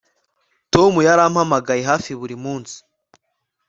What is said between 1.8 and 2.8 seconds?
hafi buri munsi